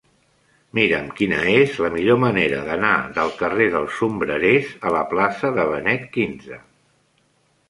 [0.77, 5.69] Mira'm quina és la millor manera d'anar del carrer dels Sombrerers a la plaça de
[5.75, 6.59] Benet XV.